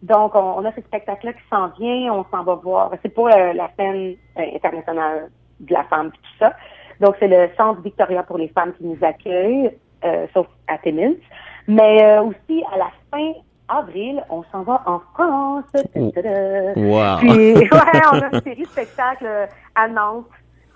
Donc, 0.00 0.34
on, 0.36 0.64
a 0.64 0.72
ce 0.72 0.80
spectacle-là 0.80 1.34
qui 1.34 1.42
s'en 1.50 1.68
vient. 1.78 2.14
On 2.14 2.24
s'en 2.30 2.44
va 2.44 2.54
voir. 2.54 2.92
C'est 3.02 3.12
pour 3.12 3.28
la 3.28 3.70
scène 3.76 4.14
internationale 4.38 5.28
de 5.60 5.74
la 5.74 5.84
femme 5.84 6.06
et 6.06 6.16
tout 6.16 6.38
ça. 6.38 6.54
Donc, 6.98 7.16
c'est 7.20 7.28
le 7.28 7.50
Centre 7.58 7.82
Victoria 7.82 8.22
pour 8.22 8.38
les 8.38 8.48
femmes 8.48 8.72
qui 8.72 8.86
nous 8.86 8.98
accueille, 9.02 9.70
sauf 10.32 10.46
à 10.66 10.78
Timmins. 10.78 11.16
Mais 11.68 12.18
aussi, 12.20 12.64
à 12.72 12.78
la 12.78 12.90
fin 13.10 13.34
avril, 13.78 14.22
on 14.30 14.42
s'en 14.52 14.62
va 14.62 14.82
en 14.86 15.00
France. 15.14 15.64
Oh. 15.94 16.12
Wow. 16.76 17.18
Puis, 17.18 17.54
ouais, 17.56 18.02
on 18.12 18.20
a 18.20 18.30
une 18.32 18.42
série 18.42 18.62
de 18.62 18.68
spectacles 18.68 19.26
euh, 19.26 19.46
à 19.74 19.88
Nantes, 19.88 20.26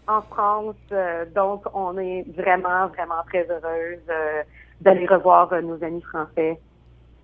en 0.06 0.22
France. 0.22 0.76
Euh, 0.92 1.24
donc, 1.34 1.64
on 1.74 1.98
est 1.98 2.24
vraiment, 2.36 2.88
vraiment 2.88 3.22
très 3.28 3.46
heureuse 3.48 4.00
euh, 4.08 4.42
d'aller 4.80 5.06
revoir 5.06 5.50
nos 5.62 5.82
amis 5.82 6.02
français. 6.02 6.58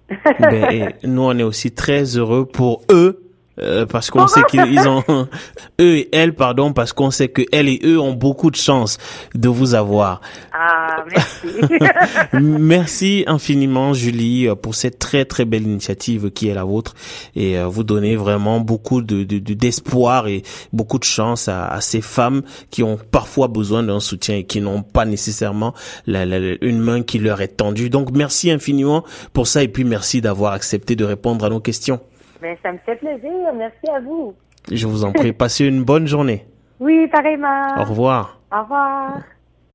ben, 0.40 0.92
nous, 1.04 1.22
on 1.22 1.38
est 1.38 1.42
aussi 1.42 1.72
très 1.72 2.02
heureux 2.02 2.44
pour 2.44 2.82
eux 2.90 3.31
euh, 3.58 3.86
parce 3.86 4.10
qu'on 4.10 4.26
sait 4.26 4.42
qu'ils 4.48 4.88
ont 4.88 5.04
eux 5.80 5.96
et 5.96 6.08
elles 6.12 6.34
pardon 6.34 6.72
parce 6.72 6.92
qu'on 6.92 7.10
sait 7.10 7.28
que 7.28 7.42
elles 7.52 7.68
et 7.68 7.80
eux 7.84 8.00
ont 8.00 8.12
beaucoup 8.12 8.50
de 8.50 8.56
chance 8.56 8.98
de 9.34 9.48
vous 9.48 9.74
avoir. 9.74 10.20
Ah 10.52 11.04
merci. 11.10 11.86
merci 12.32 13.24
infiniment 13.26 13.92
Julie 13.92 14.48
pour 14.62 14.74
cette 14.74 14.98
très 14.98 15.24
très 15.24 15.44
belle 15.44 15.64
initiative 15.64 16.30
qui 16.30 16.48
est 16.48 16.54
la 16.54 16.64
vôtre 16.64 16.94
et 17.36 17.58
euh, 17.58 17.66
vous 17.66 17.84
donnez 17.84 18.16
vraiment 18.16 18.60
beaucoup 18.60 19.02
de 19.02 19.22
d'espoir 19.22 20.28
et 20.28 20.42
beaucoup 20.72 20.98
de 20.98 21.04
chance 21.04 21.48
à, 21.48 21.68
à, 21.68 21.80
ces 21.80 22.00
femmes 22.00 22.42
qui 22.70 22.82
ont 22.82 22.98
parfois 23.10 23.48
besoin 23.48 23.82
d'un 23.82 24.00
soutien 24.00 24.36
et 24.36 24.44
qui 24.44 24.60
n'ont 24.60 24.82
pas 24.82 25.04
nécessairement 25.04 25.74
la, 26.06 26.24
une 26.60 26.80
main 26.80 27.02
qui 27.02 27.18
leur 27.18 27.40
est 27.40 27.56
tendue. 27.56 27.90
Donc 27.90 28.10
merci 28.12 28.50
infiniment 28.50 29.04
pour 29.32 29.46
ça 29.46 29.62
et 29.62 29.68
puis 29.68 29.84
merci 29.84 30.20
d'avoir 30.20 30.52
accepté 30.52 30.96
de 30.96 31.04
répondre 31.04 31.44
à 31.44 31.48
nos 31.48 31.60
questions. 31.60 32.00
Ben, 32.42 32.56
ça 32.60 32.72
me 32.72 32.78
fait 32.78 32.96
plaisir. 32.96 33.54
Merci 33.54 33.88
à 33.88 34.00
vous. 34.00 34.34
Je 34.68 34.86
vous 34.88 35.04
en 35.04 35.12
prie. 35.12 35.32
Passez 35.32 35.64
une 35.64 35.84
bonne 35.84 36.08
journée. 36.08 36.44
Oui, 36.80 37.06
pareillement. 37.06 37.76
Au 37.78 37.84
revoir. 37.84 38.40
Au 38.52 38.62
revoir. 38.62 39.18